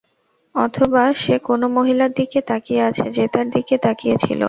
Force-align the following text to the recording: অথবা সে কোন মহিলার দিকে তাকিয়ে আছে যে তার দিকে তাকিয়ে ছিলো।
অথবা 0.55 1.03
সে 1.15 1.35
কোন 1.43 1.61
মহিলার 1.77 2.11
দিকে 2.13 2.39
তাকিয়ে 2.49 2.81
আছে 2.89 3.05
যে 3.11 3.23
তার 3.33 3.47
দিকে 3.55 3.75
তাকিয়ে 3.77 4.15
ছিলো। 4.17 4.39